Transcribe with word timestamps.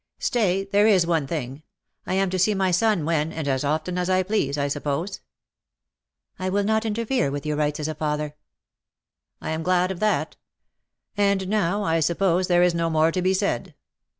Stay, 0.17 0.63
there 0.63 0.87
is 0.87 1.05
one 1.05 1.27
thing: 1.27 1.61
I 2.07 2.15
am 2.15 2.31
to 2.31 2.39
see 2.39 2.55
my 2.55 2.71
son 2.71 3.05
when, 3.05 3.31
and 3.31 3.47
as 3.47 3.63
often 3.63 3.99
as 3.99 4.09
I 4.09 4.23
please, 4.23 4.57
I 4.57 4.67
suppose.^'' 4.67 5.19
"^I 6.39 6.51
will 6.51 6.63
not 6.63 6.87
interfere 6.87 7.29
with 7.29 7.45
your 7.45 7.55
rights 7.57 7.79
as 7.81 7.87
a 7.87 7.93
father.'^ 7.93 8.33
*' 8.93 9.41
I 9.47 9.51
am 9.51 9.61
glad 9.61 9.91
of 9.91 9.99
that. 9.99 10.37
And 11.15 11.47
now 11.47 11.83
I 11.83 11.99
suppose 11.99 12.47
there 12.47 12.63
is 12.63 12.73
no 12.73 12.89
more 12.89 13.11
to 13.11 13.21
be 13.21 13.35
said. 13.35 13.75